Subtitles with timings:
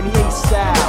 [0.00, 0.79] 98 sad.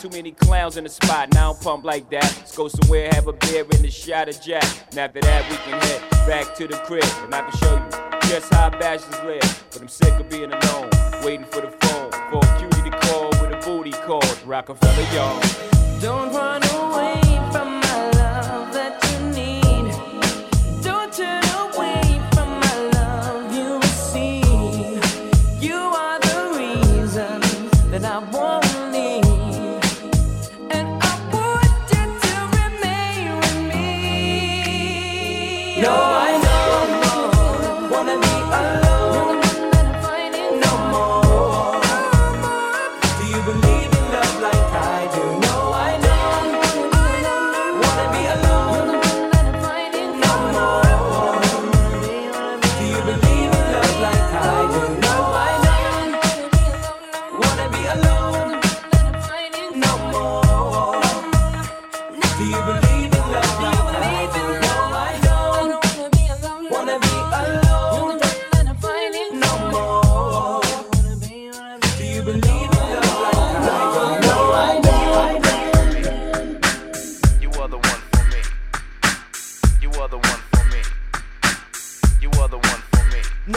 [0.00, 2.22] Too many clowns in the spot, now I'm pumped like that.
[2.22, 4.62] Let's go somewhere, have a beer, and a shot of Jack.
[4.90, 8.28] And after that, we can head back to the crib, and I can show you
[8.28, 9.64] just how bachelors live.
[9.72, 10.90] But I'm sick of being alone,
[11.24, 14.22] waiting for the phone, for a cutie to call with a booty call.
[14.44, 15.40] Rockefeller, y'all.
[16.00, 17.25] Don't run away.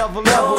[0.10, 0.59] levo, levo.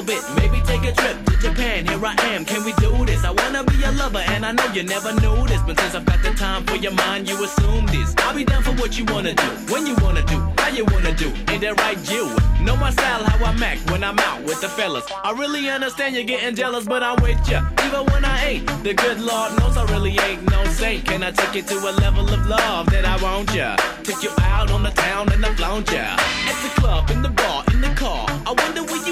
[0.00, 0.36] little bit.
[0.36, 1.86] Maybe take a trip to Japan.
[1.86, 2.44] Here I am.
[2.44, 3.24] Can we do this?
[3.24, 5.60] I wanna be your lover, and I know you never knew this.
[5.66, 8.14] But since I've got the time for your mind, you assume this.
[8.18, 11.14] I'll be down for what you wanna do, when you wanna do, how you wanna
[11.14, 11.28] do.
[11.48, 12.24] Ain't that right, you?
[12.64, 15.04] Know my style, how I act when I'm out with the fellas.
[15.24, 18.66] I really understand you're getting jealous, but I'm with ya, even when I ain't.
[18.84, 21.04] The good Lord knows I really ain't no saint.
[21.04, 23.76] Can I take you to a level of love that I want ya?
[24.02, 26.16] Take you out on the town and I've ya.
[26.50, 28.26] At the club, in the bar, in the car.
[28.48, 29.09] I wonder where you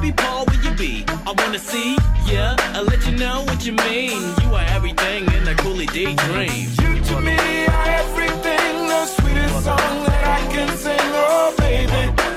[0.00, 1.04] baby Paul, where you be?
[1.26, 4.20] I wanna see ya, I'll let you know what you mean.
[4.42, 6.68] You are everything in a Cooley D dream.
[6.80, 7.36] You to me
[7.66, 10.98] are everything, the sweetest song that I can sing.
[11.00, 12.29] Oh, baby.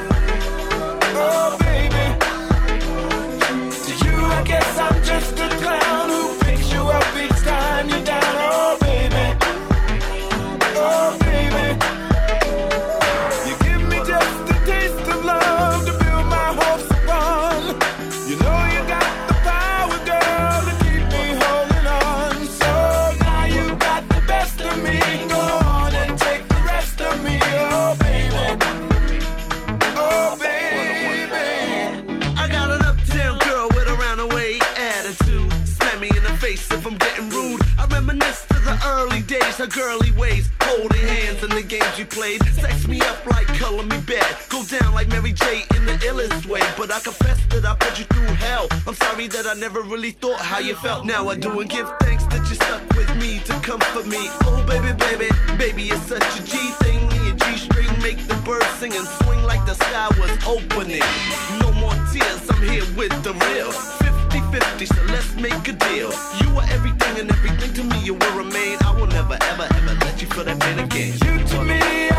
[63.09, 63.71] With the real.
[63.71, 66.11] 50 50, so let's make a deal.
[66.39, 68.77] You are everything and everything to me, you will remain.
[68.81, 71.13] I will never, ever, ever let you feel that pain again.
[71.25, 72.12] You to me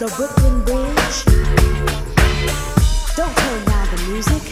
[0.00, 1.24] the Brooklyn Bridge.
[3.16, 4.42] Don't turn down the music.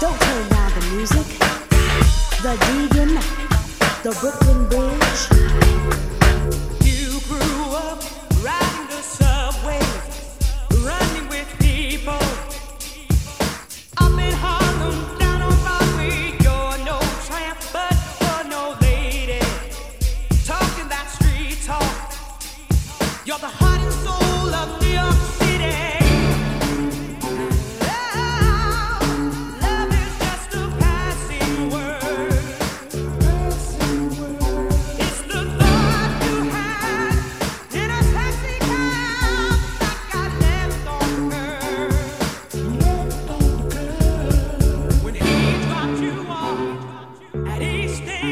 [0.00, 1.26] Don't turn down the music.
[2.42, 3.14] The Deegan,
[4.02, 5.53] the Brooklyn Bridge.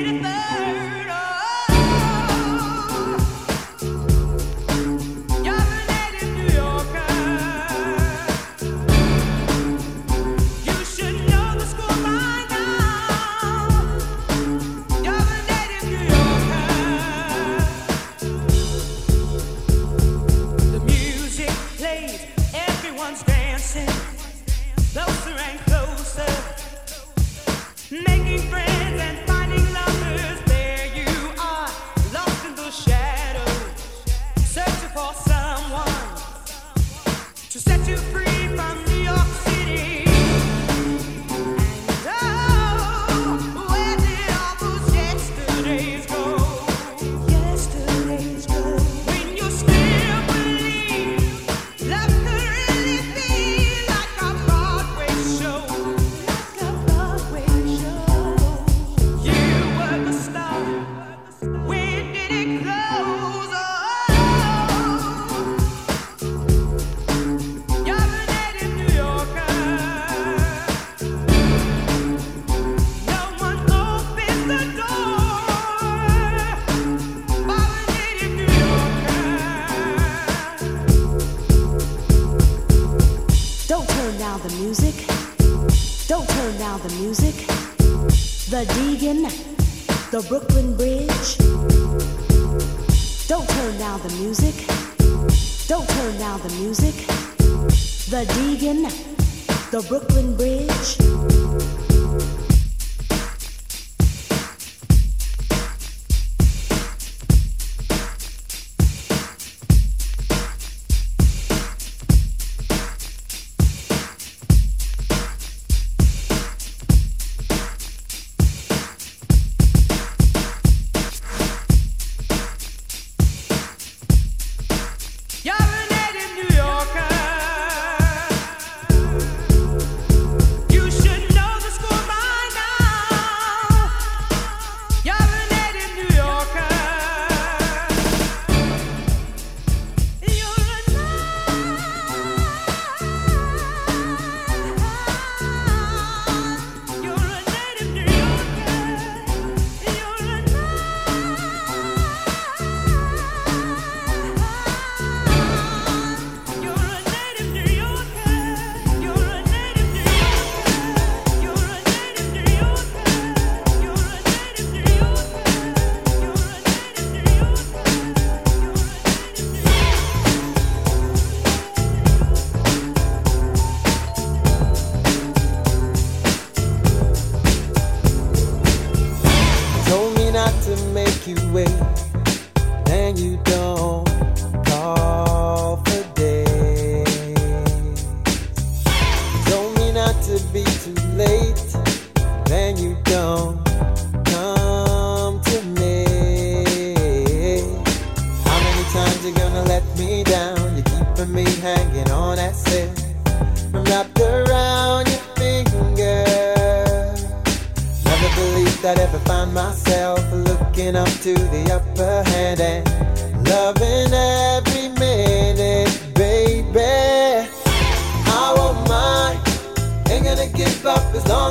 [0.04, 0.51] East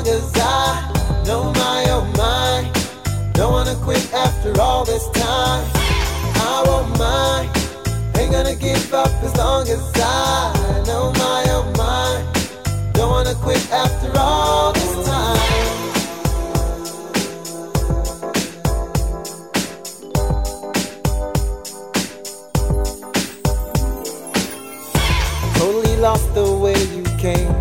[0.04, 3.32] long as I know my oh my.
[3.34, 5.64] Don't wanna quit after all this time.
[6.36, 7.50] I won't mind,
[8.18, 12.92] ain't gonna give up as long as I know my oh my.
[12.94, 15.38] Don't wanna quit after all this time.
[25.56, 27.61] Totally lost the way you came.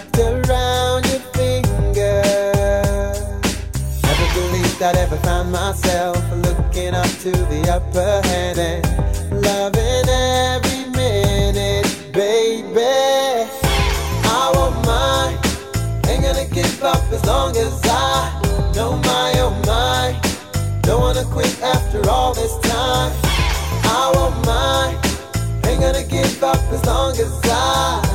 [0.00, 2.22] Wrapped around your finger.
[4.02, 10.90] Never believed I'd ever find myself looking up to the upper hand and loving every
[10.90, 13.48] minute, baby.
[14.24, 15.38] I won't mind,
[16.08, 20.18] ain't gonna give up as long as I know my oh my.
[20.82, 23.12] Don't wanna quit after all this time.
[23.84, 28.09] I won't mind, ain't gonna give up as long as I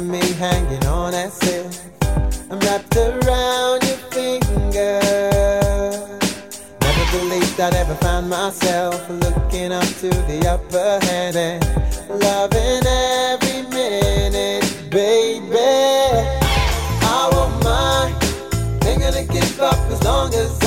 [0.00, 1.72] Me hanging on that silk.
[2.50, 5.00] I'm wrapped around your finger.
[6.80, 11.64] Never believed I'd ever find myself looking up to the upper hand and
[12.08, 15.58] loving every minute, baby.
[17.02, 18.14] I won't mind,
[18.86, 20.57] ain't gonna give up as long as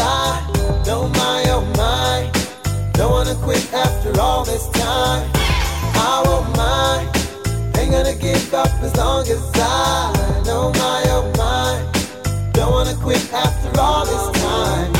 [8.52, 12.52] gonna up as long as I know my oh my.
[12.52, 14.92] Don't wanna quit after all this time.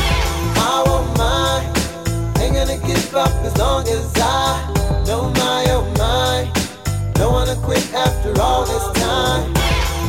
[0.56, 2.38] I won't mind.
[2.40, 6.50] Ain't gonna give up as long as I know my oh my.
[7.14, 9.52] Don't wanna quit after all this time.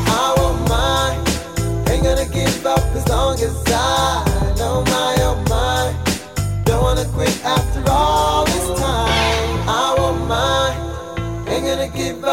[0.07, 1.89] I won't mind.
[1.89, 4.32] Ain't gonna give up as long as I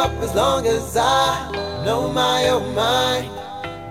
[0.00, 3.28] up as long as I know my oh own mind.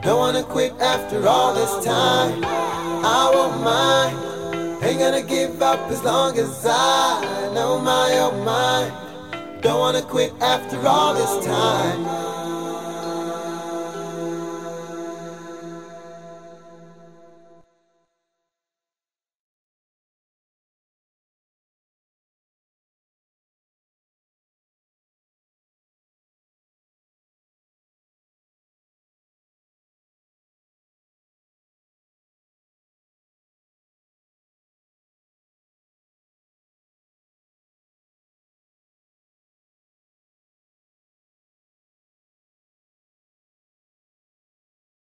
[0.01, 2.43] Don't wanna quit after all this time.
[2.43, 4.83] I oh won't mind.
[4.83, 8.91] Ain't gonna give up as long as I know my oh own mind.
[9.61, 12.38] Don't wanna quit after all this time.